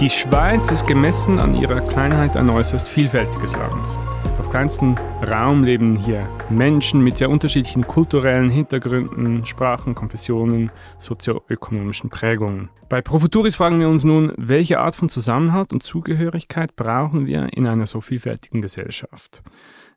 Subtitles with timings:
[0.00, 3.86] Die Schweiz ist gemessen an ihrer Kleinheit ein äußerst vielfältiges Land.
[4.38, 4.96] Auf kleinstem
[5.30, 12.70] Raum leben hier Menschen mit sehr unterschiedlichen kulturellen Hintergründen, Sprachen, Konfessionen, sozioökonomischen Prägungen.
[12.88, 17.66] Bei Profuturis fragen wir uns nun, welche Art von Zusammenhalt und Zugehörigkeit brauchen wir in
[17.66, 19.42] einer so vielfältigen Gesellschaft?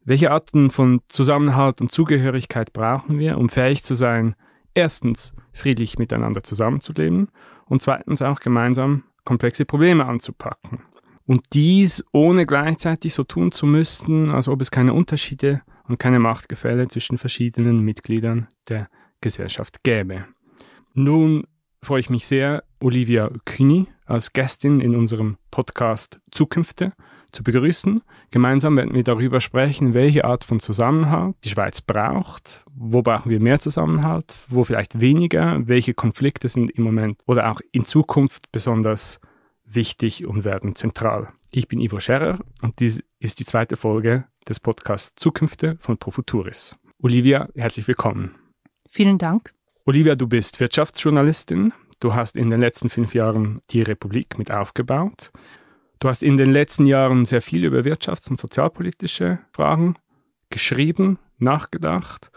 [0.03, 4.35] Welche Arten von Zusammenhalt und Zugehörigkeit brauchen wir, um fähig zu sein,
[4.73, 7.29] erstens friedlich miteinander zusammenzuleben
[7.67, 10.81] und zweitens auch gemeinsam komplexe Probleme anzupacken.
[11.25, 16.19] Und dies ohne gleichzeitig so tun zu müssen, als ob es keine Unterschiede und keine
[16.19, 18.89] Machtgefälle zwischen verschiedenen Mitgliedern der
[19.21, 20.25] Gesellschaft gäbe.
[20.93, 21.47] Nun
[21.81, 26.93] freue ich mich sehr, Olivia Kühni als Gästin in unserem Podcast Zukünfte
[27.33, 28.01] zu begrüßen.
[28.31, 33.39] Gemeinsam werden wir darüber sprechen, welche Art von Zusammenhalt die Schweiz braucht, wo brauchen wir
[33.39, 39.19] mehr Zusammenhalt, wo vielleicht weniger, welche Konflikte sind im Moment oder auch in Zukunft besonders
[39.65, 41.29] wichtig und werden zentral.
[41.51, 46.77] Ich bin Ivo Scherer und dies ist die zweite Folge des Podcasts Zukünfte von Profuturis.
[47.01, 48.35] Olivia, herzlich willkommen.
[48.89, 49.53] Vielen Dank.
[49.85, 51.73] Olivia, du bist Wirtschaftsjournalistin.
[51.99, 55.31] Du hast in den letzten fünf Jahren die Republik mit aufgebaut.
[56.03, 59.95] Du hast in den letzten Jahren sehr viel über wirtschafts- und sozialpolitische Fragen
[60.49, 62.29] geschrieben, nachgedacht.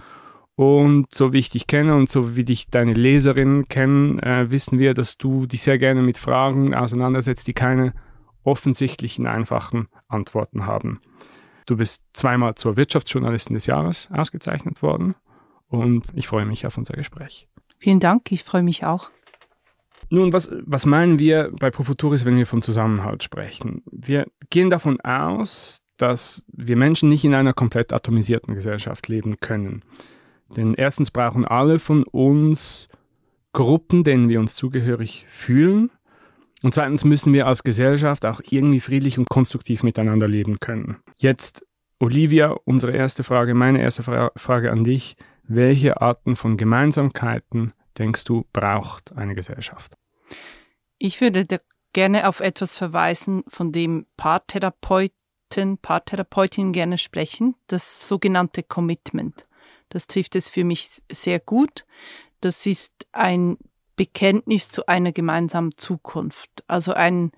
[0.55, 4.79] Und so wie ich dich kenne und so wie dich deine Leserinnen kennen, äh, wissen
[4.79, 7.93] wir, dass du dich sehr gerne mit Fragen auseinandersetzt, die keine
[8.45, 11.01] offensichtlichen, einfachen Antworten haben.
[11.67, 15.17] Du bist zweimal zur Wirtschaftsjournalistin des Jahres ausgezeichnet worden
[15.67, 17.49] und ich freue mich auf unser Gespräch.
[17.79, 19.11] Vielen Dank, ich freue mich auch.
[20.09, 23.83] Nun, was, was meinen wir bei Profuturis, wenn wir von Zusammenhalt sprechen?
[23.91, 29.83] Wir gehen davon aus, dass wir Menschen nicht in einer komplett atomisierten Gesellschaft leben können.
[30.57, 32.89] Denn erstens brauchen alle von uns
[33.53, 35.91] Gruppen, denen wir uns zugehörig fühlen.
[36.63, 40.99] Und zweitens müssen wir als Gesellschaft auch irgendwie friedlich und konstruktiv miteinander leben können.
[41.17, 41.67] Jetzt,
[41.99, 45.17] Olivia, unsere erste Frage, meine erste Fra Frage an dich.
[45.49, 49.95] Welche Arten von Gemeinsamkeiten denkst du, braucht eine Gesellschaft?
[50.99, 51.47] Ich würde
[51.93, 59.47] gerne auf etwas verweisen, von dem Paartherapeuten, Paartherapeutinnen gerne sprechen, das sogenannte Commitment.
[59.89, 61.85] Das trifft es für mich sehr gut.
[62.41, 63.57] Das ist ein
[63.97, 66.51] Bekenntnis zu einer gemeinsamen Zukunft.
[66.67, 67.33] Also ein,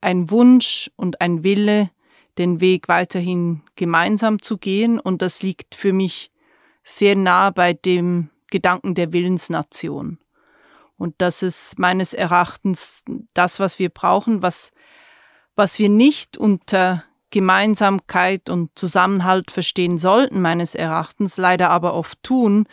[0.00, 1.90] ein Wunsch und ein Wille,
[2.38, 4.98] den Weg weiterhin gemeinsam zu gehen.
[4.98, 6.30] Und das liegt für mich
[6.82, 10.18] sehr nah bei dem Gedanken der Willensnation.
[10.96, 13.02] Und das ist meines Erachtens
[13.32, 14.70] das, was wir brauchen, was,
[15.56, 22.66] was wir nicht unter Gemeinsamkeit und Zusammenhalt verstehen sollten, meines Erachtens, leider aber oft tun,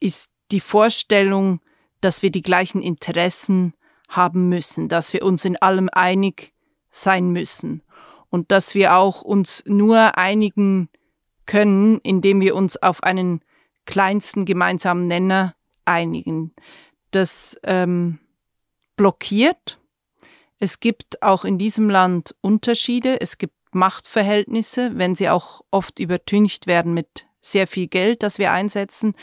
[0.00, 1.60] ist die Vorstellung,
[2.00, 3.74] dass wir die gleichen Interessen
[4.08, 6.52] haben müssen, dass wir uns in allem einig
[6.90, 7.82] sein müssen
[8.28, 10.90] und dass wir auch uns nur einigen
[11.46, 13.40] können, indem wir uns auf einen
[13.86, 15.54] kleinsten gemeinsamen Nenner
[15.84, 16.54] einigen.
[17.10, 18.18] Das ähm,
[18.96, 19.78] blockiert.
[20.58, 23.20] Es gibt auch in diesem Land Unterschiede.
[23.20, 28.52] Es gibt Machtverhältnisse, wenn sie auch oft übertüncht werden mit sehr viel Geld, das wir
[28.52, 29.14] einsetzen.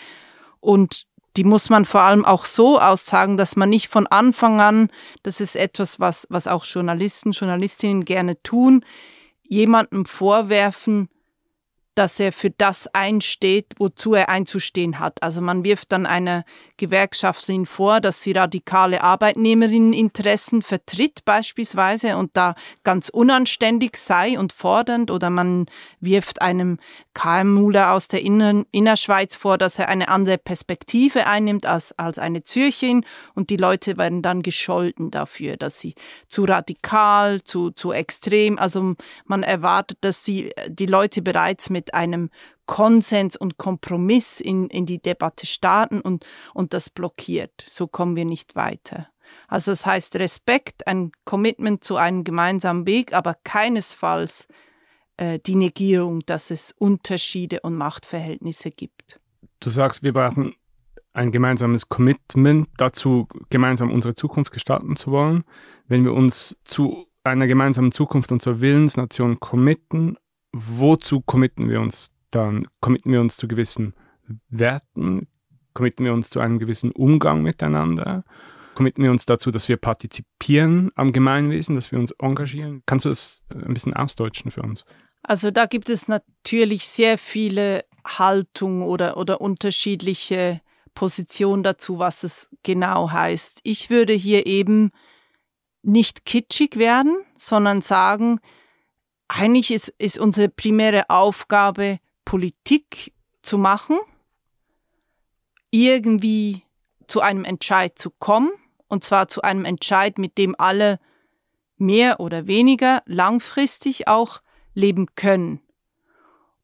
[0.59, 4.89] Und die muss man vor allem auch so aussagen, dass man nicht von Anfang an,
[5.23, 8.83] das ist etwas, was, was auch Journalisten, Journalistinnen gerne tun,
[9.43, 11.07] jemandem vorwerfen,
[11.99, 15.21] dass er für das einsteht, wozu er einzustehen hat.
[15.21, 16.45] Also man wirft dann einer
[16.77, 25.11] Gewerkschafterin vor, dass sie radikale Arbeitnehmerinneninteressen vertritt beispielsweise und da ganz unanständig sei und fordernd.
[25.11, 25.65] Oder man
[25.99, 26.79] wirft einem
[27.13, 32.45] KMUler aus der Inner Innerschweiz vor, dass er eine andere Perspektive einnimmt als, als eine
[32.45, 33.05] Zürchin.
[33.35, 35.95] Und die Leute werden dann gescholten dafür, dass sie
[36.29, 38.95] zu radikal, zu, zu extrem, also
[39.25, 42.29] man erwartet, dass sie die Leute bereits mit einem
[42.65, 47.65] Konsens und Kompromiss in, in die Debatte starten und, und das blockiert.
[47.67, 49.07] So kommen wir nicht weiter.
[49.47, 54.47] Also das heißt Respekt, ein Commitment zu einem gemeinsamen Weg, aber keinesfalls
[55.17, 59.19] äh, die Negierung, dass es Unterschiede und Machtverhältnisse gibt.
[59.59, 60.55] Du sagst, wir brauchen
[61.13, 65.43] ein gemeinsames Commitment dazu, gemeinsam unsere Zukunft gestalten zu wollen.
[65.87, 70.17] Wenn wir uns zu einer gemeinsamen Zukunft unserer Willensnation committen,
[70.51, 72.67] wozu committen wir uns dann?
[72.81, 73.93] Committen wir uns zu gewissen
[74.49, 75.27] Werten?
[75.73, 78.23] Committen wir uns zu einem gewissen Umgang miteinander?
[78.75, 82.81] Committen wir uns dazu, dass wir partizipieren am Gemeinwesen, dass wir uns engagieren?
[82.85, 84.85] Kannst du das ein bisschen ausdeutschen für uns?
[85.21, 90.61] Also da gibt es natürlich sehr viele Haltungen oder, oder unterschiedliche
[90.93, 93.59] Positionen dazu, was es genau heißt.
[93.63, 94.91] Ich würde hier eben
[95.81, 98.39] nicht kitschig werden, sondern sagen,
[99.29, 103.97] eigentlich ist, ist unsere primäre Aufgabe, Politik zu machen,
[105.71, 106.63] irgendwie
[107.07, 108.51] zu einem Entscheid zu kommen,
[108.87, 110.99] und zwar zu einem Entscheid, mit dem alle
[111.77, 114.41] mehr oder weniger langfristig auch
[114.73, 115.61] leben können.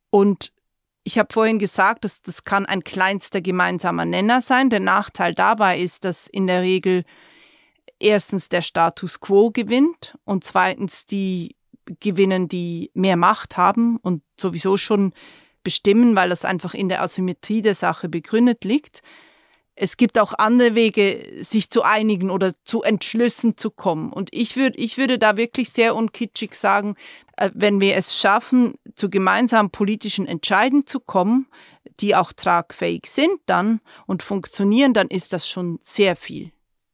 [0.09, 0.51] Und
[1.03, 4.71] ich habe vorhin gesagt, dass das kann ein kleinster gemeinsamer Nenner sein.
[4.71, 7.03] Der Nachteil dabei ist, dass in der Regel
[7.99, 11.55] erstens der Status quo gewinnt und zweitens die
[11.99, 15.13] gewinnen, die mehr Macht haben und sowieso schon
[15.63, 19.01] bestimmen, weil das einfach in der Asymmetrie der Sache begründet liegt.
[19.77, 24.13] Es gibt auch andere Wege, sich zu einigen oder zu Entschlüssen zu kommen.
[24.13, 26.95] Und ich würde, ich würde da wirklich sehr unkitschig sagen,
[27.35, 31.47] äh, wenn wir es schaffen, zu gemeinsamen politischen Entscheiden zu kommen,
[31.99, 36.51] die auch tragfähig sind dann und funktionieren, dann ist das schon sehr viel.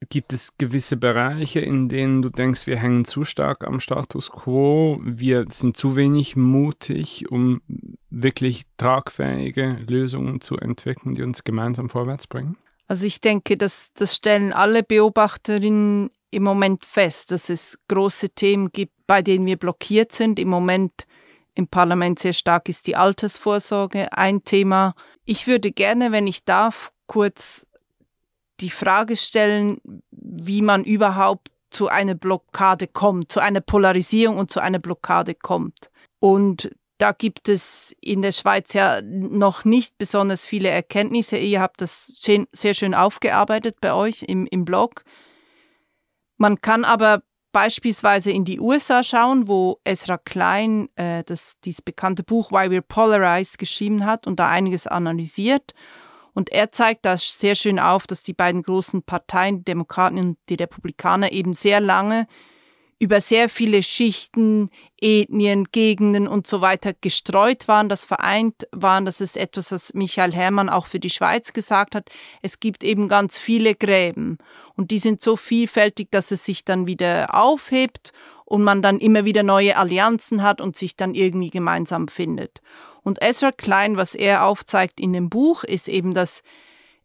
[0.10, 5.00] Gibt es gewisse Bereiche, in denen du denkst, wir hängen zu stark am Status quo,
[5.04, 7.62] wir sind zu wenig mutig, um
[8.10, 12.58] wirklich tragfähige Lösungen zu entwickeln, die uns gemeinsam vorwärts bringen?
[12.88, 18.72] Also ich denke, das, das stellen alle Beobachterinnen im Moment fest, dass es große Themen
[18.72, 20.40] gibt, bei denen wir blockiert sind.
[20.40, 21.06] Im Moment
[21.54, 24.96] im Parlament sehr stark ist die Altersvorsorge ein Thema.
[25.26, 27.66] Ich würde gerne, wenn ich darf, kurz
[28.62, 29.82] die Frage stellen,
[30.46, 35.90] wie man überhaupt zu einer Blockade kommt, zu einer Polarisierung und zu einer Blockade kommt.
[36.20, 41.38] Und da gibt es in der Schweiz ja noch nicht besonders viele Erkenntnisse.
[41.38, 42.06] Ihr habt das
[42.52, 45.04] sehr schön aufgearbeitet bei euch im, im Blog.
[46.38, 52.24] Man kann aber beispielsweise in die USA schauen, wo Ezra Klein äh, das, dieses bekannte
[52.24, 55.74] Buch Why We're Polarized geschrieben hat und da einiges analysiert.
[56.34, 60.38] Und er zeigt da sehr schön auf, dass die beiden großen Parteien, die Demokraten und
[60.50, 62.28] die Republikaner, eben sehr lange
[63.02, 64.70] über sehr viele Schichten,
[65.02, 69.06] Ethnien, Gegenden und so weiter gestreut waren, das vereint waren.
[69.06, 72.10] Das ist etwas, was Michael Herrmann auch für die Schweiz gesagt hat.
[72.44, 74.38] Es gibt eben ganz viele Gräben
[74.76, 78.14] und die sind so vielfältig, dass es sich dann wieder aufhebt
[78.46, 82.62] und man dann immer wieder neue Allianzen hat und sich dann irgendwie gemeinsam findet.
[83.04, 86.44] Und Ezra Klein, was er aufzeigt in dem Buch, ist eben, dass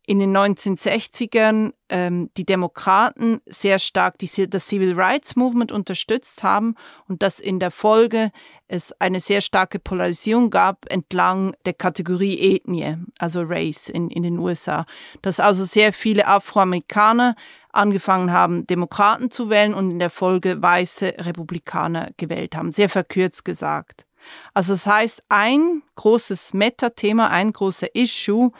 [0.06, 6.76] in den 1960ern ähm, die Demokraten sehr stark die, das Civil Rights Movement unterstützt haben
[7.08, 8.30] und dass in der Folge
[8.68, 14.38] es eine sehr starke Polarisierung gab entlang der Kategorie Ethnie, also Race in, in den
[14.38, 14.86] USA.
[15.22, 17.34] Dass also sehr viele Afroamerikaner
[17.72, 23.44] angefangen haben, Demokraten zu wählen und in der Folge weiße Republikaner gewählt haben, sehr verkürzt
[23.44, 24.05] gesagt.
[24.54, 28.50] Also das heißt, ein großes Metathema, ein großer Issue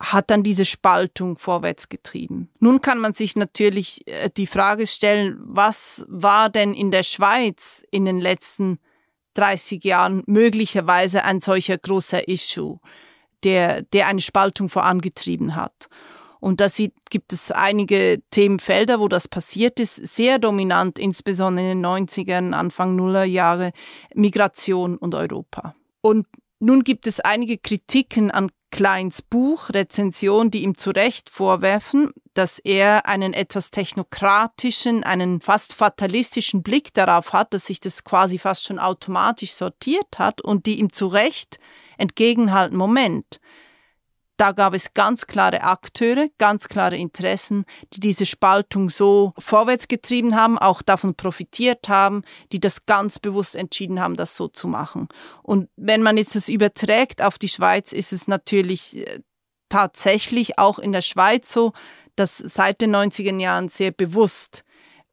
[0.00, 2.48] hat dann diese Spaltung vorwärts getrieben.
[2.58, 7.84] Nun kann man sich natürlich äh, die Frage stellen, was war denn in der Schweiz
[7.90, 8.78] in den letzten
[9.34, 12.80] 30 Jahren möglicherweise ein solcher großer Issue,
[13.44, 15.88] der, der eine Spaltung vorangetrieben hat.
[16.40, 16.66] Und da
[17.10, 22.96] gibt es einige Themenfelder, wo das passiert ist, sehr dominant, insbesondere in den 90ern, Anfang
[22.96, 23.72] Nuller Jahre,
[24.14, 25.74] Migration und Europa.
[26.00, 26.26] Und
[26.58, 32.60] nun gibt es einige Kritiken an Kleins Buch, Rezension, die ihm zu Recht vorwerfen, dass
[32.60, 38.66] er einen etwas technokratischen, einen fast fatalistischen Blick darauf hat, dass sich das quasi fast
[38.66, 41.58] schon automatisch sortiert hat und die ihm zu Recht
[41.98, 43.40] entgegenhalten, Moment,
[44.40, 50.34] da gab es ganz klare Akteure, ganz klare Interessen, die diese Spaltung so vorwärts getrieben
[50.34, 55.08] haben, auch davon profitiert haben, die das ganz bewusst entschieden haben, das so zu machen.
[55.42, 59.20] Und wenn man jetzt das überträgt auf die Schweiz, ist es natürlich äh,
[59.68, 61.72] tatsächlich auch in der Schweiz so,
[62.16, 64.64] dass seit den 90er Jahren sehr bewusst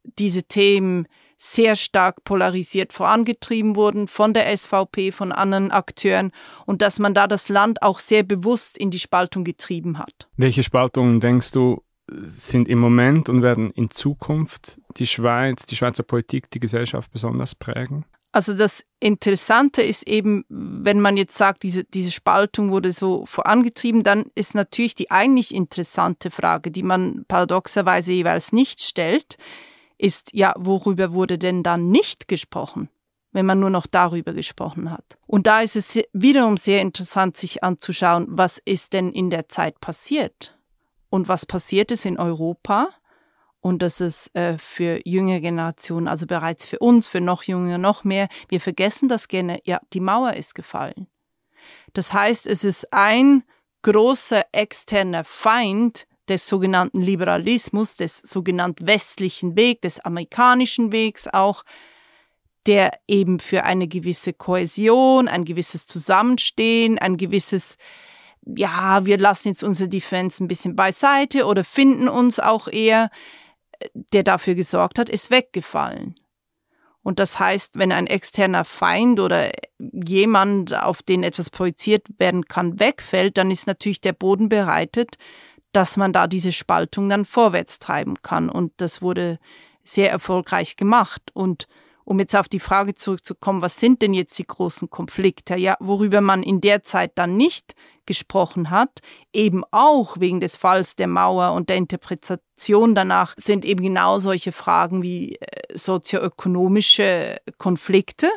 [0.03, 1.05] diese Themen
[1.37, 6.31] sehr stark polarisiert vorangetrieben wurden von der SVP, von anderen Akteuren
[6.65, 10.27] und dass man da das Land auch sehr bewusst in die Spaltung getrieben hat.
[10.35, 16.03] Welche Spaltungen denkst du sind im Moment und werden in Zukunft die Schweiz, die Schweizer
[16.03, 18.05] Politik, die Gesellschaft besonders prägen?
[18.31, 24.03] Also das Interessante ist eben, wenn man jetzt sagt, diese, diese Spaltung wurde so vorangetrieben,
[24.03, 29.37] dann ist natürlich die eigentlich interessante Frage, die man paradoxerweise jeweils nicht stellt,
[29.97, 32.89] ist, ja, worüber wurde denn dann nicht gesprochen?
[33.33, 35.19] wenn man nur noch darüber gesprochen hat.
[35.27, 39.79] Und da ist es wiederum sehr interessant, sich anzuschauen, was ist denn in der Zeit
[39.79, 40.57] passiert
[41.11, 42.89] und was passiert ist in Europa
[43.59, 48.03] und das ist äh, für jüngere Generationen, also bereits für uns, für noch jüngere, noch
[48.03, 48.27] mehr.
[48.47, 49.59] Wir vergessen das gerne.
[49.65, 51.07] Ja, die Mauer ist gefallen.
[51.93, 53.43] Das heißt, es ist ein
[53.81, 61.63] großer externer Feind des sogenannten Liberalismus, des sogenannten westlichen Weg, des amerikanischen Wegs auch,
[62.67, 67.77] der eben für eine gewisse Kohäsion, ein gewisses Zusammenstehen, ein gewisses,
[68.45, 73.09] ja, wir lassen jetzt unsere Defense ein bisschen beiseite oder finden uns auch eher,
[74.13, 76.19] der dafür gesorgt hat, ist weggefallen.
[77.03, 82.81] Und das heißt, wenn ein externer Feind oder jemand, auf den etwas projiziert werden kann,
[82.81, 85.17] wegfällt, dann ist natürlich der Boden bereitet,
[85.71, 88.49] dass man da diese Spaltung dann vorwärts treiben kann.
[88.49, 89.39] Und das wurde
[89.83, 91.21] sehr erfolgreich gemacht.
[91.33, 91.67] Und
[92.03, 95.57] um jetzt auf die Frage zurückzukommen, was sind denn jetzt die großen Konflikte?
[95.57, 99.01] Ja, worüber man in der Zeit dann nicht gesprochen hat,
[99.33, 104.53] eben auch wegen des Falls der Mauer und der Interpretation danach, sind eben genau solche
[104.53, 108.29] Fragen wie äh, sozioökonomische Konflikte,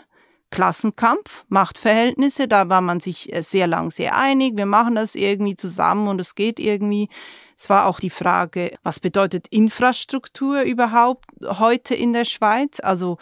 [0.50, 5.56] Klassenkampf, Machtverhältnisse, da war man sich äh, sehr lang sehr einig, wir machen das irgendwie
[5.56, 7.08] zusammen und es geht irgendwie.
[7.56, 12.80] Es war auch die Frage, was bedeutet Infrastruktur überhaupt heute in der Schweiz?
[12.80, 13.18] Also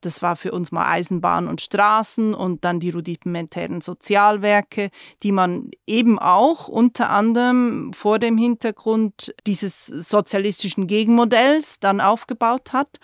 [0.00, 4.90] das war für uns mal Eisenbahn und Straßen und dann die rudimentären Sozialwerke,
[5.22, 13.00] die man eben auch unter anderem vor dem Hintergrund dieses sozialistischen Gegenmodells dann aufgebaut hat.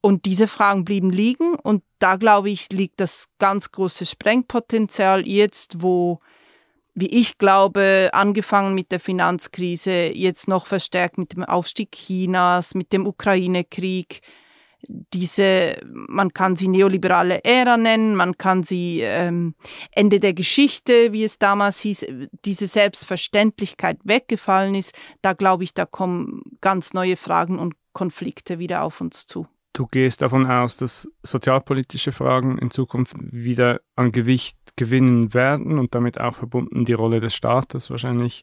[0.00, 5.82] Und diese Fragen blieben liegen und da glaube ich liegt das ganz große Sprengpotenzial jetzt,
[5.82, 6.20] wo
[7.00, 12.92] wie ich glaube, angefangen mit der Finanzkrise, jetzt noch verstärkt mit dem Aufstieg Chinas, mit
[12.92, 14.20] dem Ukraine-Krieg,
[14.82, 19.54] diese, man kann sie neoliberale Ära nennen, man kann sie ähm,
[19.92, 22.06] Ende der Geschichte, wie es damals hieß,
[22.44, 28.82] diese Selbstverständlichkeit weggefallen ist, da glaube ich, da kommen ganz neue Fragen und Konflikte wieder
[28.82, 29.46] auf uns zu.
[29.78, 35.94] Du gehst davon aus, dass sozialpolitische Fragen in Zukunft wieder an Gewicht gewinnen werden und
[35.94, 38.42] damit auch verbunden die Rolle des Staates wahrscheinlich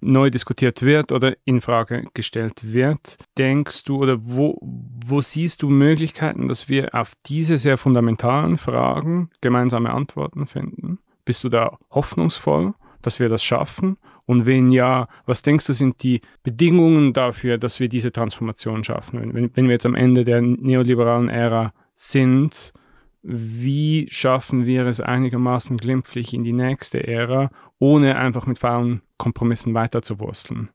[0.00, 3.16] neu diskutiert wird oder in Frage gestellt wird.
[3.36, 9.30] Denkst du oder wo, wo siehst du Möglichkeiten, dass wir auf diese sehr fundamentalen Fragen
[9.40, 11.00] gemeinsame Antworten finden?
[11.24, 13.96] Bist du da hoffnungsvoll, dass wir das schaffen?
[14.28, 19.32] Und wenn ja, was denkst du sind die Bedingungen dafür, dass wir diese Transformation schaffen?
[19.32, 22.74] Wenn, wenn wir jetzt am Ende der neoliberalen Ära sind,
[23.22, 29.72] wie schaffen wir es einigermaßen glimpflich in die nächste Ära, ohne einfach mit faulen Kompromissen
[29.72, 30.68] weiterzuwursteln?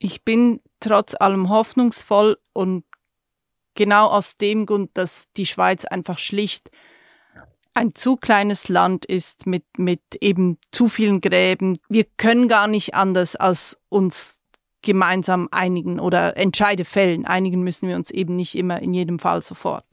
[0.00, 2.82] Ich bin trotz allem hoffnungsvoll und
[3.76, 6.72] genau aus dem Grund, dass die Schweiz einfach schlicht
[7.74, 11.78] ein zu kleines Land ist mit, mit eben zu vielen Gräben.
[11.88, 14.38] Wir können gar nicht anders als uns
[14.82, 17.24] gemeinsam einigen oder Entscheide fällen.
[17.24, 19.84] Einigen müssen wir uns eben nicht immer in jedem Fall sofort.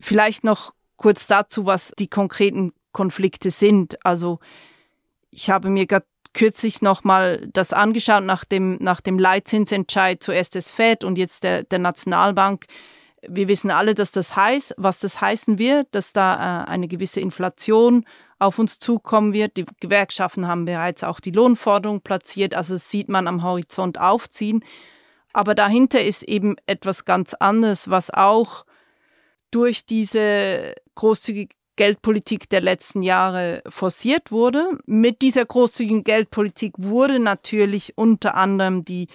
[0.00, 4.04] Vielleicht noch kurz dazu, was die konkreten Konflikte sind.
[4.04, 4.40] Also
[5.30, 10.70] ich habe mir gerade kürzlich nochmal das angeschaut nach dem, nach dem Leitzinsentscheid zuerst des
[10.70, 12.66] FED und jetzt der, der Nationalbank.
[13.28, 17.20] Wir wissen alle, dass das heißt, was das heißen wird, dass da äh, eine gewisse
[17.20, 18.04] Inflation
[18.38, 19.56] auf uns zukommen wird.
[19.56, 24.64] Die Gewerkschaften haben bereits auch die Lohnforderung platziert, also das sieht man am Horizont aufziehen.
[25.32, 28.66] Aber dahinter ist eben etwas ganz anderes, was auch
[29.50, 34.78] durch diese großzügige Geldpolitik der letzten Jahre forciert wurde.
[34.84, 39.08] Mit dieser großzügigen Geldpolitik wurde natürlich unter anderem die,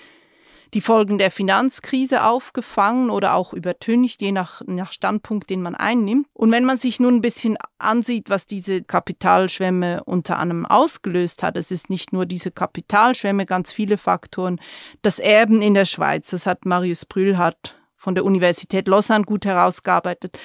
[0.73, 6.27] die Folgen der Finanzkrise aufgefangen oder auch übertüncht, je nach, nach Standpunkt, den man einnimmt.
[6.33, 11.57] Und wenn man sich nun ein bisschen ansieht, was diese Kapitalschwemme unter anderem ausgelöst hat,
[11.57, 14.59] es ist nicht nur diese Kapitalschwemme, ganz viele Faktoren.
[15.01, 20.37] Das Erben in der Schweiz, das hat Marius Brühlhardt von der Universität Lausanne gut herausgearbeitet.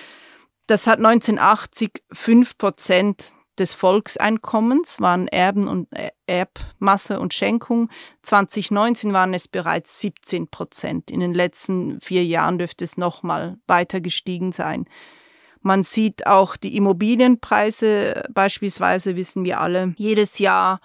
[0.67, 5.89] Das hat 1980 fünf Prozent des Volkseinkommens waren Erben und
[6.27, 7.91] Erbmasse und Schenkung.
[8.23, 11.11] 2019 waren es bereits 17 Prozent.
[11.11, 14.87] In den letzten vier Jahren dürfte es nochmal weiter gestiegen sein.
[15.61, 20.81] Man sieht auch die Immobilienpreise beispielsweise, wissen wir alle, jedes Jahr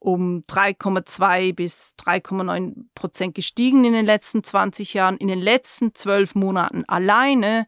[0.00, 5.16] um 3,2 bis 3,9 Prozent gestiegen in den letzten 20 Jahren.
[5.16, 7.66] In den letzten zwölf Monaten alleine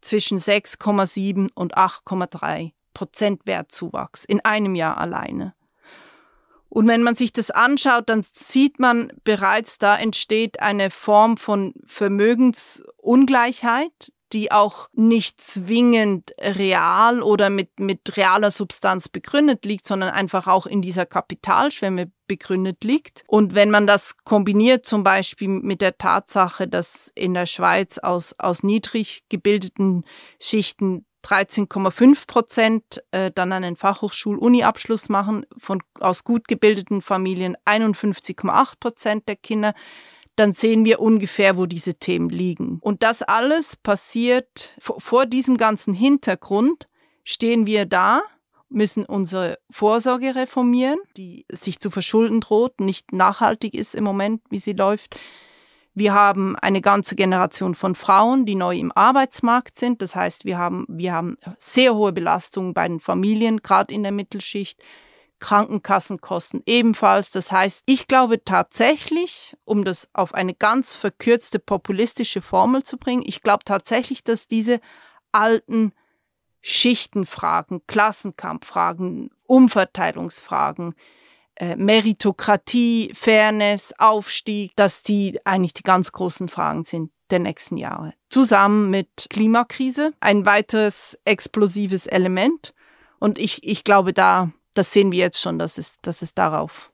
[0.00, 5.54] zwischen 6,7 und 8,3 Prozent Wertzuwachs in einem Jahr alleine.
[6.68, 11.74] Und wenn man sich das anschaut, dann sieht man bereits, da entsteht eine Form von
[11.84, 20.48] Vermögensungleichheit, die auch nicht zwingend real oder mit, mit realer Substanz begründet liegt, sondern einfach
[20.48, 23.22] auch in dieser Kapitalschwemme begründet liegt.
[23.28, 28.34] Und wenn man das kombiniert zum Beispiel mit der Tatsache, dass in der Schweiz aus,
[28.38, 30.04] aus niedrig gebildeten
[30.40, 39.28] Schichten 13,5 Prozent äh, dann einen Fachhochschul-Uni-Abschluss machen, von, aus gut gebildeten Familien 51,8 Prozent
[39.28, 39.74] der Kinder,
[40.36, 42.78] dann sehen wir ungefähr, wo diese Themen liegen.
[42.80, 46.88] Und das alles passiert vor, vor diesem ganzen Hintergrund,
[47.24, 48.22] stehen wir da,
[48.70, 54.60] müssen unsere Vorsorge reformieren, die sich zu verschulden droht, nicht nachhaltig ist im Moment, wie
[54.60, 55.18] sie läuft.
[55.98, 60.00] Wir haben eine ganze Generation von Frauen, die neu im Arbeitsmarkt sind.
[60.00, 64.12] Das heißt, wir haben, wir haben sehr hohe Belastungen bei den Familien, gerade in der
[64.12, 64.80] Mittelschicht.
[65.40, 67.32] Krankenkassenkosten ebenfalls.
[67.32, 73.22] Das heißt, ich glaube tatsächlich, um das auf eine ganz verkürzte populistische Formel zu bringen,
[73.26, 74.80] ich glaube tatsächlich, dass diese
[75.32, 75.92] alten
[76.60, 80.94] Schichtenfragen, Klassenkampffragen, Umverteilungsfragen,
[81.58, 88.14] äh, Meritokratie, Fairness, Aufstieg, dass die eigentlich die ganz großen Fragen sind der nächsten Jahre.
[88.30, 92.74] Zusammen mit Klimakrise, ein weiteres explosives Element.
[93.18, 96.90] Und ich, ich glaube, da, das sehen wir jetzt schon, dass es, dass es darauf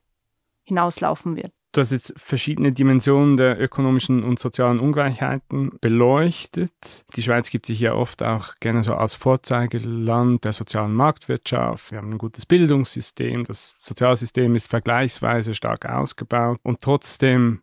[0.63, 1.53] hinauslaufen wird.
[1.75, 7.03] Du hast jetzt verschiedene Dimensionen der ökonomischen und sozialen Ungleichheiten beleuchtet.
[7.17, 11.91] Die Schweiz gibt sich ja oft auch gerne so als Vorzeigeland der sozialen Marktwirtschaft.
[11.91, 17.59] Wir haben ein gutes Bildungssystem, das Sozialsystem ist vergleichsweise stark ausgebaut und trotzdem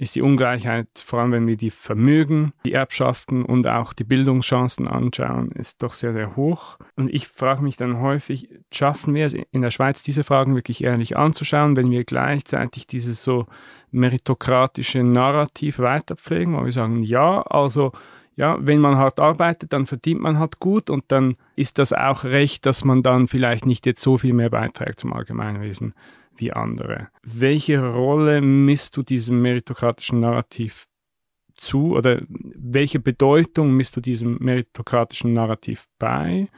[0.00, 4.86] ist die Ungleichheit, vor allem wenn wir die Vermögen, die Erbschaften und auch die Bildungschancen
[4.86, 6.78] anschauen, ist doch sehr, sehr hoch.
[6.94, 10.84] Und ich frage mich dann häufig, schaffen wir es in der Schweiz, diese Fragen wirklich
[10.84, 13.46] ehrlich anzuschauen, wenn wir gleichzeitig dieses so
[13.90, 17.90] meritokratische Narrativ weiterpflegen, wo wir sagen, ja, also
[18.36, 22.22] ja, wenn man hart arbeitet, dann verdient man halt gut und dann ist das auch
[22.22, 25.92] recht, dass man dann vielleicht nicht jetzt so viel mehr beiträgt zum Allgemeinwesen
[26.38, 27.08] wie andere.
[27.22, 30.86] Welche Rolle misst du diesem meritokratischen Narrativ
[31.54, 36.48] zu oder welche Bedeutung misst du diesem meritokratischen Narrativ bei?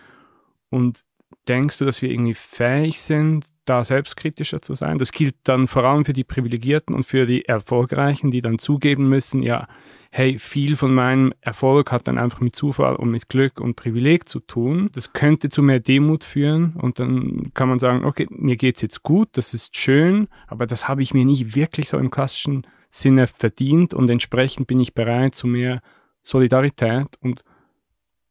[0.68, 1.02] Und
[1.48, 4.98] denkst du, dass wir irgendwie fähig sind, da selbstkritischer zu sein?
[4.98, 9.08] Das gilt dann vor allem für die Privilegierten und für die Erfolgreichen, die dann zugeben
[9.08, 9.66] müssen, ja,
[10.12, 14.28] hey, viel von meinem Erfolg hat dann einfach mit Zufall und mit Glück und Privileg
[14.28, 14.90] zu tun.
[14.92, 19.04] Das könnte zu mehr Demut führen und dann kann man sagen, okay, mir geht's jetzt
[19.04, 23.28] gut, das ist schön, aber das habe ich mir nicht wirklich so im klassischen Sinne
[23.28, 25.80] verdient und entsprechend bin ich bereit zu mehr
[26.24, 27.44] Solidarität und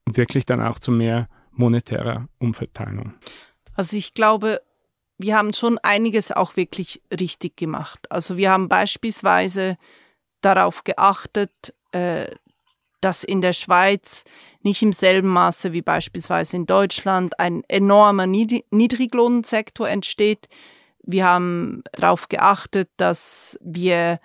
[0.06, 3.13] wirklich dann auch zu mehr monetärer Umverteilung.
[3.73, 4.60] Also ich glaube,
[5.19, 7.99] wir haben schon einiges auch wirklich richtig gemacht.
[8.10, 9.77] Also wir haben beispielsweise
[10.41, 11.51] darauf geachtet,
[11.91, 12.27] äh,
[13.01, 14.23] dass in der Schweiz
[14.62, 20.47] nicht im selben Maße wie beispielsweise in Deutschland ein enormer Niedriglohnsektor entsteht.
[21.03, 24.19] Wir haben darauf geachtet, dass wir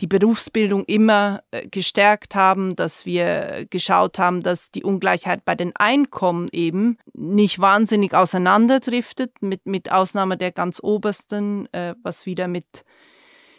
[0.00, 5.74] die Berufsbildung immer äh, gestärkt haben, dass wir geschaut haben, dass die Ungleichheit bei den
[5.74, 12.84] Einkommen eben nicht wahnsinnig auseinanderdriftet, mit, mit Ausnahme der ganz obersten, äh, was wieder mit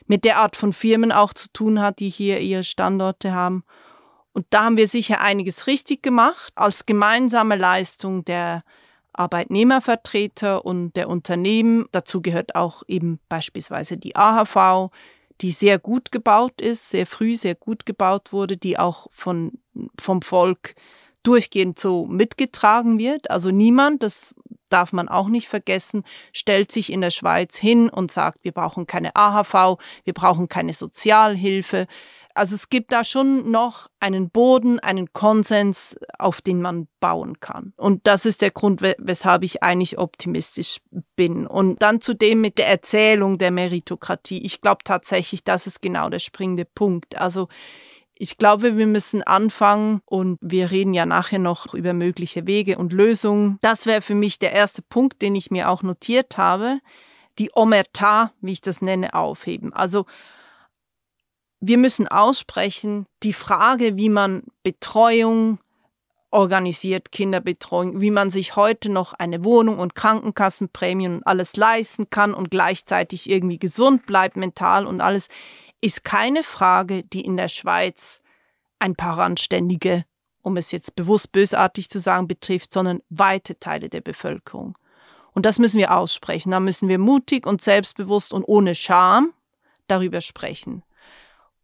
[0.10, 3.64] mit der Art von Firmen auch zu tun hat, die hier ihre Standorte haben.
[4.34, 8.64] Und da haben wir sicher einiges richtig gemacht als gemeinsame Leistung der
[9.14, 11.86] Arbeitnehmervertreter und der Unternehmen.
[11.92, 14.90] Dazu gehört auch eben beispielsweise die AHV,
[15.42, 19.54] die sehr gut gebaut ist, sehr früh sehr gut gebaut wurde, die auch von,
[20.00, 20.76] vom Volk
[21.24, 23.30] durchgehend so mitgetragen wird.
[23.30, 24.36] Also niemand, das
[24.70, 28.88] darf man auch nicht vergessen, stellt sich in der Schweiz hin und sagt, wir brauchen
[28.88, 31.88] keine AHV, wir brauchen keine Sozialhilfe.
[32.36, 37.74] Also es gibt da schon noch einen Boden, einen Konsens, auf den man bauen kann.
[37.76, 40.80] Und das ist der Grund, weshalb ich eigentlich optimistisch
[41.16, 41.48] bin.
[41.48, 44.46] Und dann zudem mit der Erzählung der Meritokratie.
[44.46, 47.18] Ich glaube tatsächlich, das ist genau der springende Punkt.
[47.18, 47.48] Also
[48.22, 52.92] ich glaube, wir müssen anfangen und wir reden ja nachher noch über mögliche Wege und
[52.92, 53.58] Lösungen.
[53.62, 56.80] Das wäre für mich der erste Punkt, den ich mir auch notiert habe.
[57.40, 59.72] Die Omerta, wie ich das nenne, aufheben.
[59.72, 60.06] Also
[61.60, 65.60] wir müssen aussprechen, die Frage, wie man Betreuung
[66.32, 72.34] organisiert, Kinderbetreuung, wie man sich heute noch eine Wohnung und Krankenkassenprämien und alles leisten kann
[72.34, 75.28] und gleichzeitig irgendwie gesund bleibt mental und alles
[75.82, 78.22] ist keine Frage, die in der Schweiz
[78.80, 80.06] ein paar Randständige,
[80.42, 84.78] um es jetzt bewusst bösartig zu sagen, betrifft, sondern weite Teile der Bevölkerung.
[85.34, 86.52] Und das müssen wir aussprechen.
[86.52, 89.34] Da müssen wir mutig und selbstbewusst und ohne Scham
[89.88, 90.84] darüber sprechen.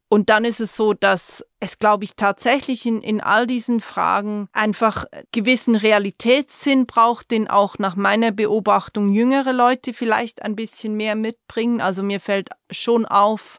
[0.08, 4.48] Und dann ist es so, dass es, glaube ich, tatsächlich in, in all diesen Fragen
[4.54, 11.16] einfach gewissen Realitätssinn braucht, den auch nach meiner Beobachtung jüngere Leute vielleicht ein bisschen mehr
[11.16, 11.82] mitbringen.
[11.82, 13.58] Also mir fällt schon auf,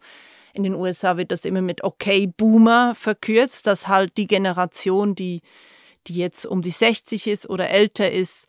[0.52, 5.42] in den USA wird das immer mit Okay Boomer verkürzt, dass halt die Generation, die
[6.06, 8.46] die jetzt um die 60 ist oder älter ist,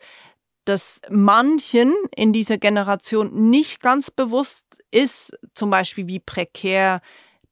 [0.64, 7.00] dass manchen in dieser Generation nicht ganz bewusst ist, zum Beispiel wie prekär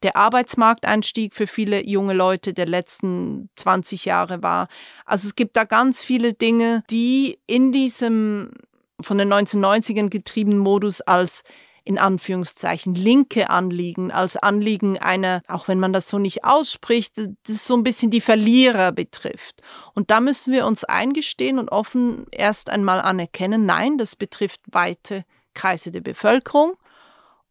[0.02, 4.68] der Arbeitsmarkteinstieg für viele junge Leute der letzten 20 Jahre war.
[5.04, 8.52] Also es gibt da ganz viele Dinge, die in diesem
[9.00, 11.42] von den 1990ern getriebenen Modus als
[11.86, 17.64] in Anführungszeichen linke Anliegen, als Anliegen einer, auch wenn man das so nicht ausspricht, das
[17.64, 19.62] so ein bisschen die Verlierer betrifft.
[19.94, 25.24] Und da müssen wir uns eingestehen und offen erst einmal anerkennen, nein, das betrifft weite
[25.54, 26.74] Kreise der Bevölkerung.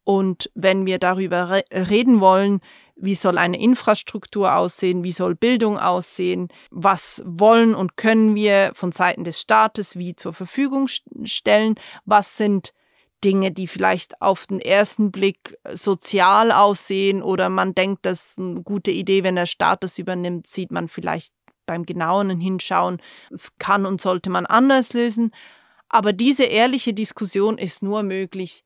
[0.06, 2.62] Und wenn wir darüber re reden wollen,
[2.96, 8.94] wie soll eine Infrastruktur aussehen, wie soll Bildung aussehen, was wollen und können wir von
[8.94, 10.88] Seiten des Staates wie zur Verfügung
[11.24, 12.74] stellen, was sind
[13.24, 18.62] Dinge, die vielleicht auf den ersten Blick sozial aussehen oder man denkt, das ist eine
[18.62, 21.34] gute Idee, wenn der Staat das übernimmt, sieht man vielleicht
[21.66, 25.32] beim genauen Hinschauen, es kann und sollte man anders lösen.
[25.90, 28.64] Aber diese ehrliche Diskussion ist nur möglich,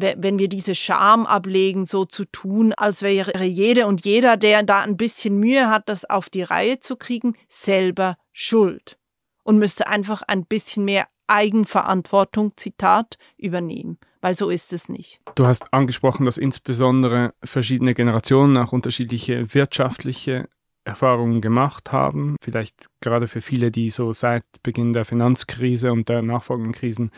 [0.00, 4.80] wenn wir diese Scham ablegen, so zu tun, als wäre jede und jeder, der da
[4.80, 8.98] ein bisschen Mühe hat, das auf die Reihe zu kriegen, selber schuld
[9.44, 15.20] und müsste einfach ein bisschen mehr Eigenverantwortung, Zitat, übernehmen, weil so ist es nicht.
[15.36, 20.48] Du hast angesprochen, dass insbesondere verschiedene Generationen auch unterschiedliche wirtschaftliche
[20.84, 22.36] Erfahrungen gemacht haben.
[22.42, 27.10] Vielleicht gerade für viele, die so seit Beginn der Finanzkrise und der nachfolgenden Krisen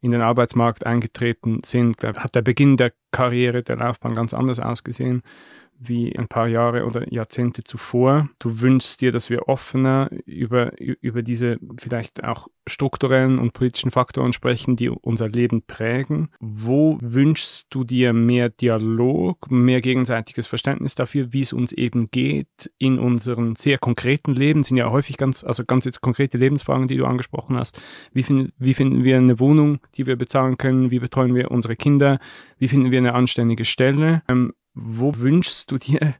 [0.00, 5.22] in den Arbeitsmarkt eingetreten sind, hat der Beginn der Karriere, der Laufbahn ganz anders ausgesehen
[5.78, 8.28] wie ein paar Jahre oder Jahrzehnte zuvor.
[8.38, 14.32] Du wünschst dir, dass wir offener über, über diese vielleicht auch strukturellen und politischen Faktoren
[14.32, 16.28] sprechen, die unser Leben prägen.
[16.40, 22.70] Wo wünschst du dir mehr Dialog, mehr gegenseitiges Verständnis dafür, wie es uns eben geht
[22.78, 24.62] in unseren sehr konkreten Leben?
[24.62, 27.80] Sind ja häufig ganz, also ganz jetzt konkrete Lebensfragen, die du angesprochen hast.
[28.12, 30.90] Wie, find, wie finden wir eine Wohnung, die wir bezahlen können?
[30.90, 32.18] Wie betreuen wir unsere Kinder?
[32.58, 34.22] Wie finden wir eine anständige Stelle?
[34.30, 36.14] Ähm, wo wünschst du dir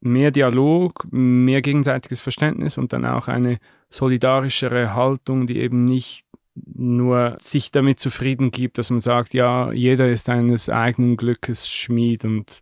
[0.00, 3.58] mehr Dialog, mehr gegenseitiges Verständnis und dann auch eine
[3.90, 10.08] solidarischere Haltung, die eben nicht nur sich damit zufrieden gibt, dass man sagt, ja, jeder
[10.10, 12.60] ist eines eigenen Glückes Schmied und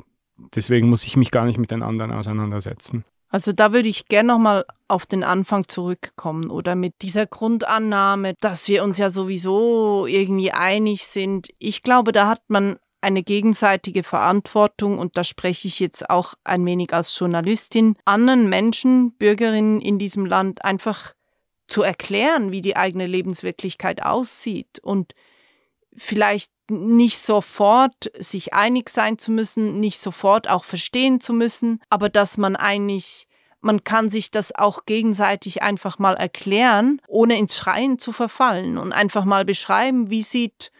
[0.54, 3.04] deswegen muss ich mich gar nicht mit den anderen auseinandersetzen.
[3.28, 8.68] Also da würde ich gerne nochmal auf den Anfang zurückkommen oder mit dieser Grundannahme, dass
[8.68, 11.48] wir uns ja sowieso irgendwie einig sind.
[11.58, 16.64] Ich glaube, da hat man eine gegenseitige Verantwortung, und da spreche ich jetzt auch ein
[16.64, 21.14] wenig als Journalistin, anderen Menschen, Bürgerinnen in diesem Land einfach
[21.66, 25.14] zu erklären, wie die eigene Lebenswirklichkeit aussieht und
[25.94, 32.08] vielleicht nicht sofort sich einig sein zu müssen, nicht sofort auch verstehen zu müssen, aber
[32.08, 33.26] dass man eigentlich
[33.62, 38.92] man kann sich das auch gegenseitig einfach mal erklären, ohne ins Schreien zu verfallen und
[38.92, 40.72] einfach mal beschreiben, wie sieht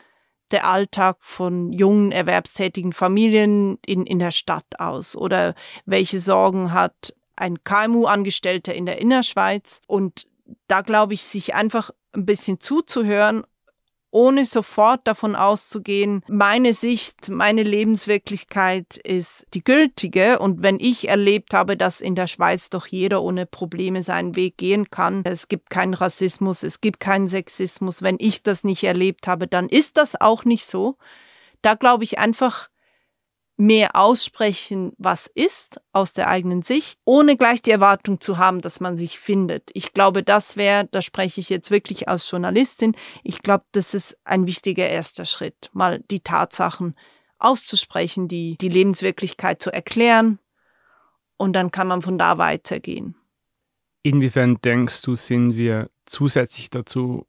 [0.52, 5.54] der Alltag von jungen erwerbstätigen Familien in, in der Stadt aus oder
[5.86, 9.80] welche Sorgen hat ein KMU-Angestellter in der Innerschweiz.
[9.86, 10.26] Und
[10.68, 13.44] da glaube ich, sich einfach ein bisschen zuzuhören
[14.12, 20.38] ohne sofort davon auszugehen, meine Sicht, meine Lebenswirklichkeit ist die gültige.
[20.38, 24.58] Und wenn ich erlebt habe, dass in der Schweiz doch jeder ohne Probleme seinen Weg
[24.58, 29.26] gehen kann, es gibt keinen Rassismus, es gibt keinen Sexismus, wenn ich das nicht erlebt
[29.26, 30.96] habe, dann ist das auch nicht so.
[31.62, 32.68] Da glaube ich einfach,
[33.62, 38.80] mehr aussprechen, was ist aus der eigenen Sicht, ohne gleich die Erwartung zu haben, dass
[38.80, 39.70] man sich findet.
[39.72, 44.16] Ich glaube, das wäre, da spreche ich jetzt wirklich als Journalistin, ich glaube, das ist
[44.24, 46.96] ein wichtiger erster Schritt, mal die Tatsachen
[47.38, 50.40] auszusprechen, die, die Lebenswirklichkeit zu erklären
[51.36, 53.14] und dann kann man von da weitergehen.
[54.02, 57.26] Inwiefern denkst du, sind wir zusätzlich dazu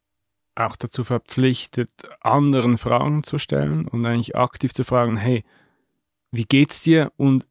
[0.55, 1.91] auch dazu verpflichtet,
[2.21, 5.43] anderen Fragen zu stellen und eigentlich aktiv zu fragen, hey,
[6.33, 7.45] wie geht's dir und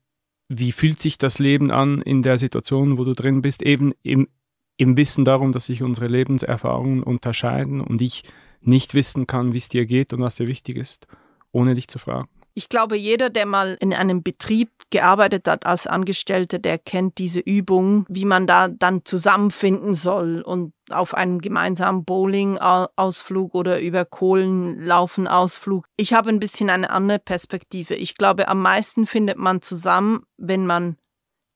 [0.49, 4.29] wie fühlt sich das Leben an in der Situation, wo du drin bist, eben im,
[4.77, 8.25] im Wissen darum, dass sich unsere Lebenserfahrungen unterscheiden und ich
[8.61, 11.07] nicht wissen kann, wie es dir geht und was dir wichtig ist,
[11.53, 12.29] ohne dich zu fragen.
[12.55, 17.41] Ich glaube, jeder, der mal in einem Betrieb gearbeitet hat als Angestellter, der kennt diese
[17.41, 25.87] Übung, wie man da dann zusammenfinden soll und auf einem gemeinsamen Bowling-Ausflug oder über Kohlenlaufen-Ausflug.
[25.97, 27.95] Ich habe ein bisschen eine andere Perspektive.
[27.95, 30.97] Ich glaube, am meisten findet man zusammen, wenn man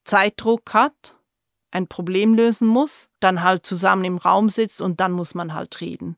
[0.04, 1.18] Zeitdruck hat,
[1.70, 5.80] ein Problem lösen muss, dann halt zusammen im Raum sitzt und dann muss man halt
[5.80, 6.16] reden.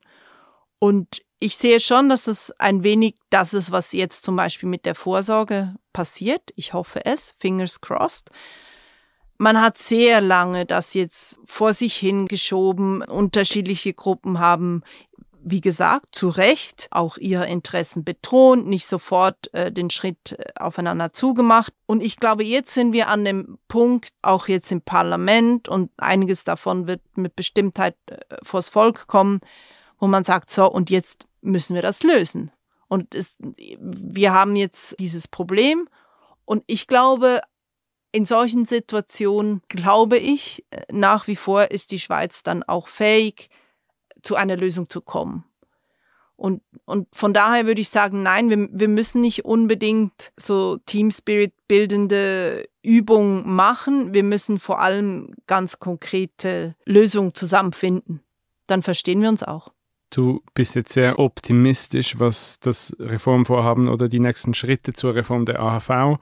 [0.79, 4.85] Und ich sehe schon, dass es ein wenig das ist, was jetzt zum Beispiel mit
[4.85, 6.51] der Vorsorge passiert.
[6.55, 8.29] Ich hoffe es, fingers crossed.
[9.39, 13.01] Man hat sehr lange das jetzt vor sich hingeschoben.
[13.01, 14.83] Unterschiedliche Gruppen haben
[15.41, 21.13] wie gesagt, zu Recht auch ihre Interessen betont, nicht sofort äh, den Schritt äh, aufeinander
[21.13, 21.73] zugemacht.
[21.85, 26.43] Und ich glaube, jetzt sind wir an dem Punkt, auch jetzt im Parlament, und einiges
[26.43, 29.39] davon wird mit Bestimmtheit äh, vors Volk kommen,
[29.97, 32.51] wo man sagt, so, und jetzt müssen wir das lösen.
[32.87, 35.87] Und es, wir haben jetzt dieses Problem.
[36.45, 37.41] Und ich glaube,
[38.11, 43.49] in solchen Situationen, glaube ich, nach wie vor ist die Schweiz dann auch fähig,
[44.21, 45.45] zu einer Lösung zu kommen.
[46.35, 51.11] Und, und von daher würde ich sagen, nein, wir, wir müssen nicht unbedingt so Team
[51.11, 54.13] Spirit bildende Übungen machen.
[54.13, 58.21] Wir müssen vor allem ganz konkrete Lösungen zusammenfinden.
[58.67, 59.73] Dann verstehen wir uns auch.
[60.11, 65.59] Du bist jetzt sehr optimistisch, was das Reformvorhaben oder die nächsten Schritte zur Reform der
[65.59, 66.19] AHV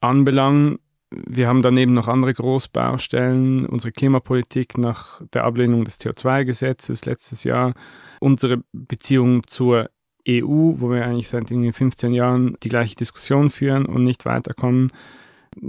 [0.00, 0.78] anbelangt
[1.10, 7.74] wir haben daneben noch andere Großbaustellen, unsere Klimapolitik nach der Ablehnung des CO2-Gesetzes letztes Jahr,
[8.20, 9.90] unsere Beziehung zur
[10.28, 14.90] EU, wo wir eigentlich seit 15 Jahren die gleiche Diskussion führen und nicht weiterkommen.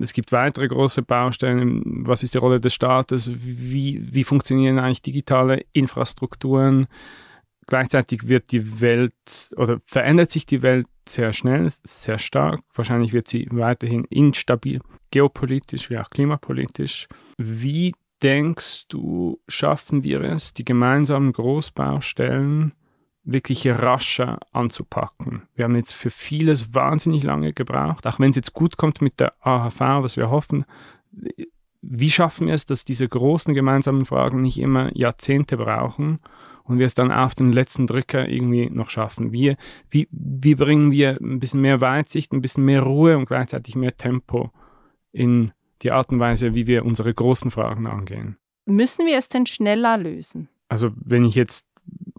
[0.01, 1.81] Es gibt weitere große Baustellen.
[2.05, 3.31] Was ist die Rolle des Staates?
[3.35, 6.87] Wie, wie funktionieren eigentlich digitale Infrastrukturen?
[7.67, 9.13] Gleichzeitig wird die Welt
[9.55, 12.61] oder verändert sich die Welt sehr schnell, sehr stark.
[12.73, 17.07] Wahrscheinlich wird sie weiterhin instabil geopolitisch wie auch klimapolitisch.
[17.37, 22.73] Wie denkst du, schaffen wir es, die gemeinsamen Großbaustellen
[23.23, 25.43] wirklich rascher anzupacken?
[25.55, 29.19] Wir haben jetzt für vieles wahnsinnig lange gebraucht, auch wenn es jetzt gut kommt mit
[29.19, 30.65] der AHV, was wir hoffen.
[31.81, 36.19] Wie schaffen wir es, dass diese großen gemeinsamen Fragen nicht immer Jahrzehnte brauchen
[36.67, 39.31] und wir es dann auf den letzten Drücker irgendwie noch schaffen?
[39.31, 39.55] Wie,
[39.89, 43.95] wie, wie bringen wir ein bisschen mehr Weitsicht, ein bisschen mehr Ruhe und gleichzeitig mehr
[43.95, 44.51] Tempo
[45.11, 45.51] in
[45.81, 48.37] die Art und Weise, wie wir unsere großen Fragen angehen.
[48.65, 50.49] Müssen wir es denn schneller lösen?
[50.69, 51.65] Also wenn ich jetzt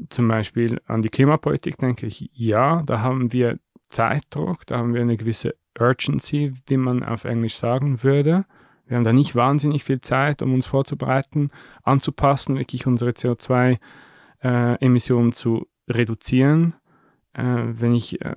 [0.09, 3.59] zum Beispiel an die Klimapolitik denke, ich, ja, da haben wir
[3.91, 8.45] Zeitdruck, da haben wir eine gewisse Urgency, wie man auf Englisch sagen würde.
[8.87, 11.51] Wir haben da nicht wahnsinnig viel Zeit, um uns vorzubereiten,
[11.83, 13.79] anzupassen, wirklich unsere CO2-Emissionen
[14.41, 16.75] äh, zu reduzieren.
[17.33, 18.35] Äh, wenn ich äh,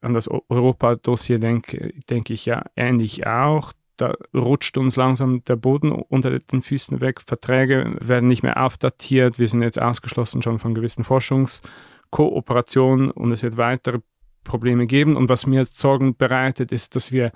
[0.00, 5.92] an das Europa-Dossier denke, denke ich ja ähnlich auch da rutscht uns langsam der Boden
[5.92, 7.20] unter den Füßen weg.
[7.20, 9.38] Verträge werden nicht mehr aufdatiert.
[9.38, 14.00] Wir sind jetzt ausgeschlossen schon von gewissen Forschungskooperationen und es wird weitere
[14.42, 15.16] Probleme geben.
[15.16, 17.32] Und was mir Sorgen bereitet, ist, dass wir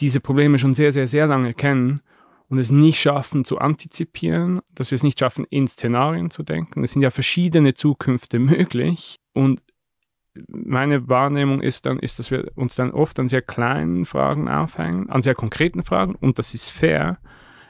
[0.00, 2.02] diese Probleme schon sehr, sehr, sehr lange kennen
[2.48, 6.84] und es nicht schaffen zu antizipieren, dass wir es nicht schaffen, in Szenarien zu denken.
[6.84, 9.62] Es sind ja verschiedene Zukünfte möglich und
[10.48, 15.08] meine Wahrnehmung ist dann, ist, dass wir uns dann oft an sehr kleinen Fragen aufhängen,
[15.08, 17.18] an sehr konkreten Fragen, und das ist fair,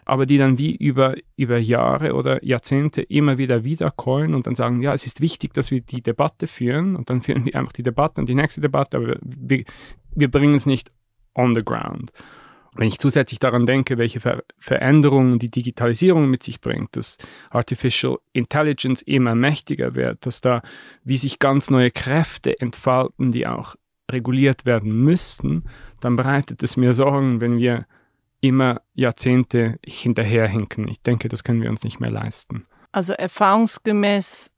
[0.06, 4.82] aber die dann wie über, über Jahre oder Jahrzehnte immer wieder wiederkommen und dann sagen,
[4.82, 7.82] ja, es ist wichtig, dass wir die Debatte führen und dann führen wir einfach die
[7.82, 9.64] Debatte und die nächste Debatte, aber wir,
[10.14, 10.90] wir bringen es nicht
[11.34, 12.12] on the ground.
[12.76, 17.18] Wenn ich zusätzlich daran denke, welche Ver Veränderungen die Digitalisierung mit sich bringt, dass
[17.50, 20.62] Artificial Intelligence immer mächtiger wird, dass da
[21.04, 23.76] wie sich ganz neue Kräfte entfalten, die auch
[24.10, 25.64] reguliert werden müssten,
[26.00, 27.86] dann bereitet es mir Sorgen, wenn wir
[28.40, 30.88] immer Jahrzehnte hinterherhinken.
[30.88, 32.66] Ich denke, das können wir uns nicht mehr leisten.
[32.92, 34.50] Also erfahrungsgemäß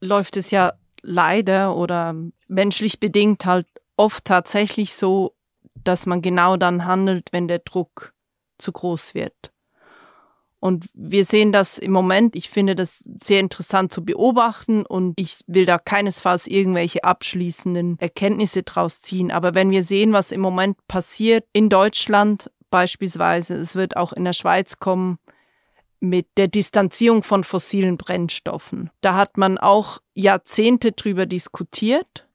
[0.00, 2.14] läuft es ja leider oder
[2.48, 5.34] menschlich bedingt halt oft tatsächlich so,
[5.74, 8.12] dass man genau dann handelt, wenn der Druck
[8.58, 9.52] zu groß wird.
[10.60, 12.36] Und wir sehen das im Moment.
[12.36, 18.62] Ich finde das sehr interessant zu beobachten und ich will da keinesfalls irgendwelche abschließenden Erkenntnisse
[18.62, 19.32] draus ziehen.
[19.32, 24.24] Aber wenn wir sehen, was im Moment passiert in Deutschland beispielsweise, es wird auch in
[24.24, 25.18] der Schweiz kommen,
[25.98, 28.90] mit der Distanzierung von fossilen Brennstoffen.
[29.00, 32.28] Da hat man auch Jahrzehnte drüber diskutiert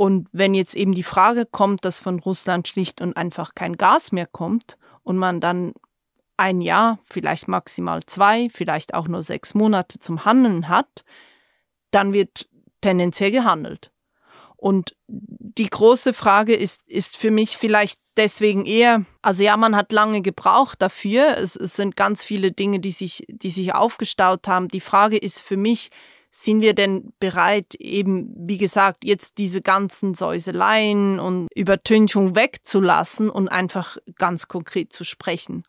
[0.00, 4.12] und wenn jetzt eben die Frage kommt, dass von Russland schlicht und einfach kein Gas
[4.12, 5.74] mehr kommt und man dann
[6.38, 11.04] ein Jahr, vielleicht maximal zwei, vielleicht auch nur sechs Monate zum Handeln hat,
[11.90, 12.48] dann wird
[12.80, 13.92] tendenziell gehandelt.
[14.56, 19.92] Und die große Frage ist, ist für mich vielleicht deswegen eher, also ja, man hat
[19.92, 21.36] lange gebraucht dafür.
[21.36, 24.68] Es, es sind ganz viele Dinge, die sich, die sich aufgestaut haben.
[24.68, 25.90] Die Frage ist für mich,
[26.30, 33.48] sind wir denn bereit, eben, wie gesagt, jetzt diese ganzen Säuseleien und Übertünchung wegzulassen und
[33.48, 35.64] einfach ganz konkret zu sprechen?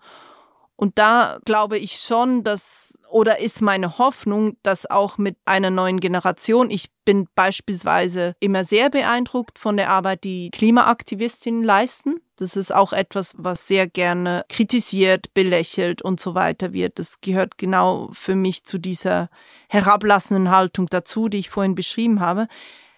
[0.76, 6.00] Und da glaube ich schon, dass oder ist meine Hoffnung, dass auch mit einer neuen
[6.00, 12.21] Generation, ich bin beispielsweise immer sehr beeindruckt von der Arbeit, die Klimaaktivistinnen leisten.
[12.42, 16.98] Das ist auch etwas, was sehr gerne kritisiert, belächelt und so weiter wird.
[16.98, 19.30] Das gehört genau für mich zu dieser
[19.70, 22.48] herablassenden Haltung dazu, die ich vorhin beschrieben habe.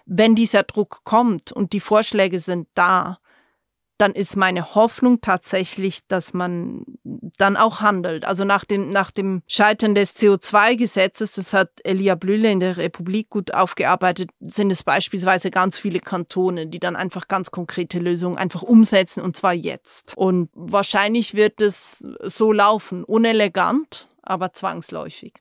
[0.06, 3.18] Wenn dieser Druck kommt und die Vorschläge sind da,
[3.98, 6.84] dann ist meine Hoffnung tatsächlich, dass man
[7.38, 8.26] dann auch handelt.
[8.26, 13.30] Also nach dem, nach dem Scheitern des CO2-Gesetzes, das hat Elia Blühle in der Republik
[13.30, 18.64] gut aufgearbeitet, sind es beispielsweise ganz viele Kantone, die dann einfach ganz konkrete Lösungen einfach
[18.64, 20.18] umsetzen und zwar jetzt.
[20.18, 25.34] Und wahrscheinlich wird es so laufen, unelegant, aber zwangsläufig.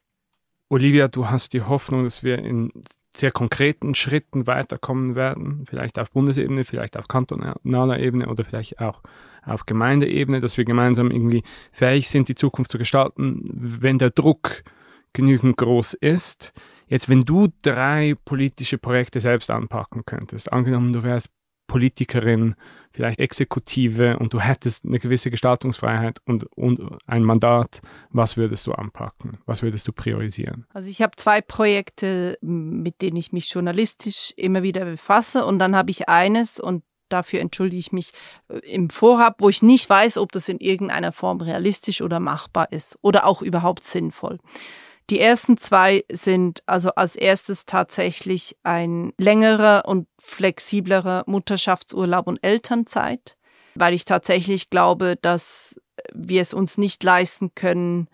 [0.68, 2.70] Olivia, du hast die Hoffnung, dass wir in
[3.14, 9.02] sehr konkreten Schritten weiterkommen werden, vielleicht auf Bundesebene, vielleicht auf kantonaler Ebene oder vielleicht auch
[9.44, 14.62] auf Gemeindeebene, dass wir gemeinsam irgendwie fähig sind, die Zukunft zu gestalten, wenn der Druck
[15.12, 16.52] genügend groß ist.
[16.88, 21.28] Jetzt, wenn du drei politische Projekte selbst anpacken könntest, angenommen, du wärst
[21.66, 22.54] Politikerin,
[22.92, 28.72] vielleicht Exekutive und du hättest eine gewisse Gestaltungsfreiheit und, und ein Mandat, was würdest du
[28.72, 29.38] anpacken?
[29.46, 30.66] Was würdest du priorisieren?
[30.74, 35.74] Also ich habe zwei Projekte, mit denen ich mich journalistisch immer wieder befasse und dann
[35.74, 38.12] habe ich eines und dafür entschuldige ich mich
[38.48, 42.70] äh, im Vorhab, wo ich nicht weiß, ob das in irgendeiner Form realistisch oder machbar
[42.70, 44.38] ist oder auch überhaupt sinnvoll.
[45.10, 53.36] Die ersten zwei sind also als erstes tatsächlich ein längerer und flexiblerer Mutterschaftsurlaub und Elternzeit,
[53.74, 55.76] weil ich tatsächlich glaube, dass
[56.12, 58.08] wir es uns nicht leisten können,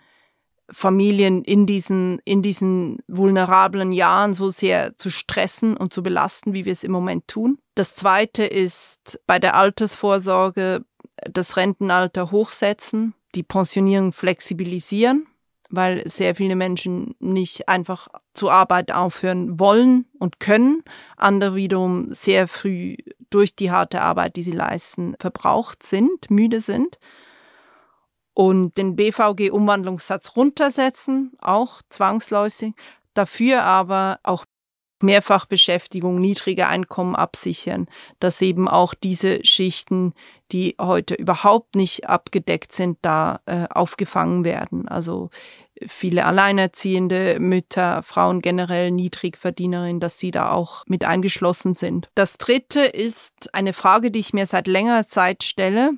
[0.71, 6.67] Familien in diesen, in diesen vulnerablen Jahren so sehr zu stressen und zu belasten, wie
[6.67, 7.59] wir es im Moment tun.
[7.75, 10.85] Das zweite ist bei der Altersvorsorge
[11.31, 15.27] das Rentenalter hochsetzen, die Pensionierung flexibilisieren
[15.71, 20.83] weil sehr viele Menschen nicht einfach zur Arbeit aufhören wollen und können,
[21.17, 22.97] andere wiederum sehr früh
[23.31, 26.99] durch die harte Arbeit, die sie leisten, verbraucht sind, müde sind.
[28.33, 32.75] Und den BVG-Umwandlungssatz runtersetzen, auch zwangsläufig,
[33.15, 34.45] dafür aber auch
[35.03, 37.87] Mehrfachbeschäftigung, niedrige Einkommen absichern,
[38.21, 40.15] dass eben auch diese Schichten,
[40.53, 44.89] die heute überhaupt nicht abgedeckt sind, da äh, aufgefangen werden.
[44.89, 45.31] Also
[45.87, 52.09] viele alleinerziehende Mütter, Frauen generell Niedrigverdienerinnen, dass sie da auch mit eingeschlossen sind.
[52.15, 55.93] Das dritte ist eine Frage, die ich mir seit längerer Zeit stelle.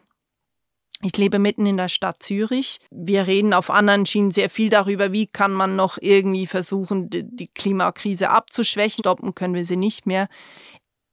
[1.03, 2.79] Ich lebe mitten in der Stadt Zürich.
[2.91, 7.49] Wir reden auf anderen Schienen sehr viel darüber, wie kann man noch irgendwie versuchen, die
[7.49, 9.03] Klimakrise abzuschwächen.
[9.03, 10.29] Stoppen können wir sie nicht mehr.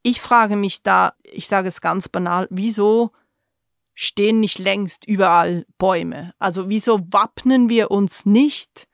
[0.04, 3.12] Ich frage mich da, ich sage es ganz banal, wieso
[3.93, 6.34] stehen nicht längst überall Bäume?
[6.38, 8.88] Also wieso wappnen wir uns nicht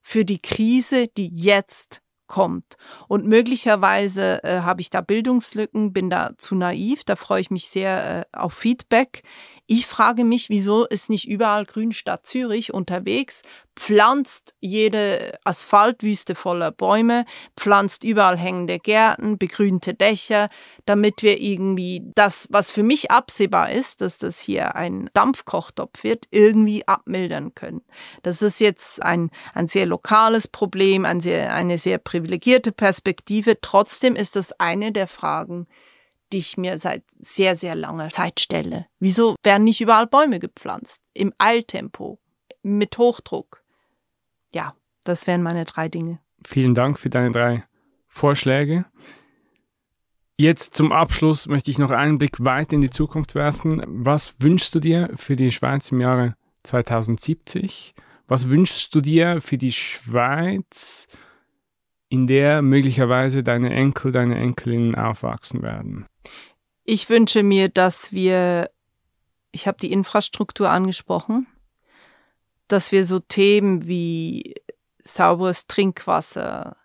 [0.00, 2.76] für die Krise, die jetzt kommt.
[3.08, 7.68] Und möglicherweise äh, habe ich da Bildungslücken, bin da zu naiv, da freue ich mich
[7.68, 9.22] sehr äh, auf Feedback.
[9.70, 13.42] Ich frage mich, wieso ist nicht überall Grünstadt Zürich unterwegs,
[13.76, 20.48] pflanzt jede Asphaltwüste voller Bäume, pflanzt überall hängende Gärten, begrünte Dächer,
[20.86, 26.24] damit wir irgendwie das, was für mich absehbar ist, dass das hier ein Dampfkochtopf wird,
[26.30, 27.82] irgendwie abmildern können.
[28.22, 33.60] Das ist jetzt ein, ein sehr lokales Problem, ein sehr, eine sehr privilegierte Perspektive.
[33.60, 35.66] Trotzdem ist das eine der Fragen,
[36.32, 38.86] die ich mir seit sehr, sehr langer Zeit stelle.
[38.98, 41.02] Wieso werden nicht überall Bäume gepflanzt?
[41.14, 42.18] Im Eiltempo,
[42.62, 43.62] mit Hochdruck.
[44.52, 46.20] Ja, das wären meine drei Dinge.
[46.44, 47.64] Vielen Dank für deine drei
[48.06, 48.84] Vorschläge.
[50.36, 53.82] Jetzt zum Abschluss möchte ich noch einen Blick weit in die Zukunft werfen.
[53.86, 57.94] Was wünschst du dir für die Schweiz im Jahre 2070?
[58.28, 61.08] Was wünschst du dir für die Schweiz
[62.08, 66.06] in der möglicherweise deine Enkel, deine Enkelinnen aufwachsen werden?
[66.84, 68.70] Ich wünsche mir, dass wir,
[69.52, 71.46] ich habe die Infrastruktur angesprochen,
[72.66, 74.54] dass wir so Themen wie
[75.02, 76.76] sauberes Trinkwasser,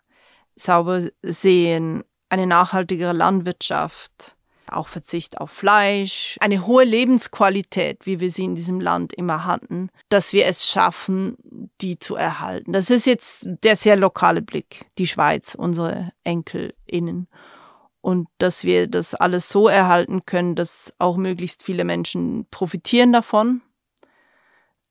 [0.56, 4.33] sauber Seen, eine nachhaltigere Landwirtschaft,
[4.76, 9.90] auch Verzicht auf Fleisch, eine hohe Lebensqualität, wie wir sie in diesem Land immer hatten,
[10.08, 11.36] dass wir es schaffen,
[11.80, 12.72] die zu erhalten.
[12.72, 17.28] Das ist jetzt der sehr lokale Blick, die Schweiz, unsere EnkelInnen.
[18.00, 23.62] Und dass wir das alles so erhalten können, dass auch möglichst viele Menschen profitieren davon,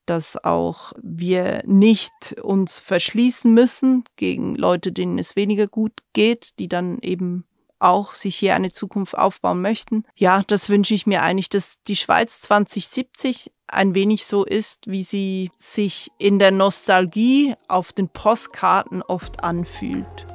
[0.05, 6.67] dass auch wir nicht uns verschließen müssen gegen Leute, denen es weniger gut geht, die
[6.67, 7.45] dann eben
[7.83, 10.05] auch sich hier eine Zukunft aufbauen möchten.
[10.15, 15.03] Ja, das wünsche ich mir eigentlich, dass die Schweiz 2070 ein wenig so ist, wie
[15.03, 20.27] sie sich in der Nostalgie auf den Postkarten oft anfühlt.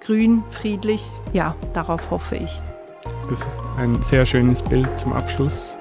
[0.00, 2.60] Grün, friedlich, ja, darauf hoffe ich.
[3.28, 5.78] Das ist ein sehr schönes Bild zum Abschluss.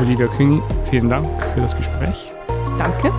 [0.00, 2.30] Olivia Kühni, vielen Dank für das Gespräch.
[2.78, 3.12] Danke.